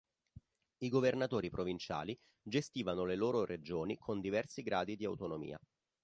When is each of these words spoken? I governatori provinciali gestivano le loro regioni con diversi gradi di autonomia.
I 0.79 0.89
governatori 0.89 1.51
provinciali 1.51 2.17
gestivano 2.41 3.03
le 3.05 3.15
loro 3.15 3.45
regioni 3.45 3.99
con 3.99 4.19
diversi 4.19 4.63
gradi 4.63 4.95
di 4.95 5.05
autonomia. 5.05 5.59